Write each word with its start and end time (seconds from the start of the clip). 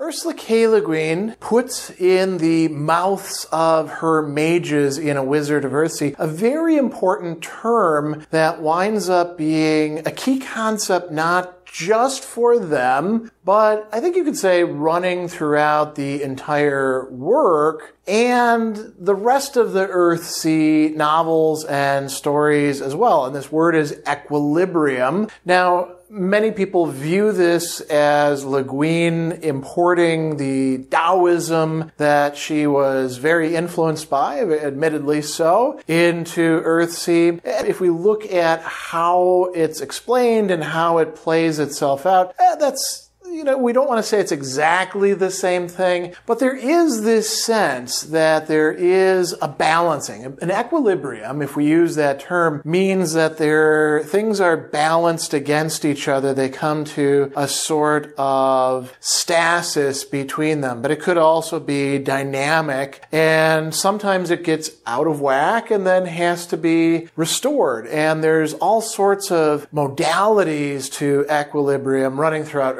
Ursula 0.00 0.34
K. 0.34 0.66
Le 0.66 0.80
Guin 0.80 1.36
puts 1.38 1.88
in 2.00 2.38
the 2.38 2.66
mouths 2.66 3.46
of 3.52 3.88
her 3.90 4.22
mages 4.26 4.98
in 4.98 5.16
A 5.16 5.22
Wizard 5.22 5.64
of 5.64 5.70
Earthsea 5.70 6.16
a 6.18 6.26
very 6.26 6.76
important 6.76 7.42
term 7.42 8.26
that 8.30 8.60
winds 8.60 9.08
up 9.08 9.38
being 9.38 10.00
a 10.04 10.10
key 10.10 10.40
concept 10.40 11.12
not 11.12 11.64
just 11.64 12.24
for 12.24 12.58
them, 12.58 13.30
but 13.44 13.88
I 13.92 14.00
think 14.00 14.14
you 14.14 14.22
could 14.24 14.36
say 14.36 14.62
running 14.62 15.26
throughout 15.26 15.94
the 15.94 16.22
entire 16.22 17.08
work 17.10 17.96
and 18.06 18.94
the 18.98 19.14
rest 19.14 19.56
of 19.56 19.72
the 19.72 19.86
Earthsea 19.86 20.94
novels 20.94 21.64
and 21.64 22.10
stories 22.10 22.80
as 22.80 22.94
well. 22.94 23.26
And 23.26 23.34
this 23.34 23.50
word 23.50 23.74
is 23.74 24.00
equilibrium. 24.08 25.28
Now, 25.44 25.93
many 26.08 26.50
people 26.50 26.86
view 26.86 27.32
this 27.32 27.80
as 27.82 28.44
Le 28.44 28.62
Guin 28.62 29.32
importing 29.42 30.36
the 30.36 30.84
Taoism 30.90 31.92
that 31.96 32.36
she 32.36 32.66
was 32.66 33.18
very 33.18 33.54
influenced 33.56 34.08
by, 34.10 34.40
admittedly 34.40 35.22
so, 35.22 35.80
into 35.88 36.60
Earthsea. 36.62 37.40
If 37.44 37.80
we 37.80 37.90
look 37.90 38.24
at 38.26 38.62
how 38.62 39.50
it's 39.54 39.80
explained 39.80 40.50
and 40.50 40.62
how 40.62 40.98
it 40.98 41.14
plays 41.14 41.58
itself 41.58 42.06
out, 42.06 42.34
eh, 42.38 42.56
that's 42.58 43.03
you 43.44 43.50
know, 43.50 43.58
we 43.58 43.74
don't 43.74 43.86
want 43.86 43.98
to 43.98 44.02
say 44.02 44.20
it's 44.20 44.32
exactly 44.32 45.12
the 45.12 45.30
same 45.30 45.68
thing, 45.68 46.14
but 46.24 46.38
there 46.38 46.56
is 46.56 47.02
this 47.02 47.44
sense 47.44 48.00
that 48.00 48.48
there 48.48 48.72
is 48.72 49.34
a 49.42 49.48
balancing. 49.48 50.38
An 50.40 50.50
equilibrium, 50.50 51.42
if 51.42 51.54
we 51.54 51.66
use 51.66 51.94
that 51.96 52.20
term, 52.20 52.62
means 52.64 53.12
that 53.12 53.36
there, 53.36 54.02
things 54.02 54.40
are 54.40 54.56
balanced 54.56 55.34
against 55.34 55.84
each 55.84 56.08
other. 56.08 56.32
They 56.32 56.48
come 56.48 56.86
to 56.96 57.34
a 57.36 57.46
sort 57.46 58.14
of 58.16 58.96
stasis 58.98 60.04
between 60.04 60.62
them, 60.62 60.80
but 60.80 60.90
it 60.90 61.02
could 61.02 61.18
also 61.18 61.60
be 61.60 61.98
dynamic 61.98 63.02
and 63.12 63.74
sometimes 63.74 64.30
it 64.30 64.42
gets 64.42 64.70
out 64.86 65.06
of 65.06 65.20
whack 65.20 65.70
and 65.70 65.86
then 65.86 66.06
has 66.06 66.46
to 66.46 66.56
be 66.56 67.08
restored. 67.14 67.88
And 67.88 68.24
there's 68.24 68.54
all 68.54 68.80
sorts 68.80 69.30
of 69.30 69.70
modalities 69.70 70.90
to 70.94 71.26
equilibrium 71.30 72.18
running 72.18 72.44
throughout 72.44 72.78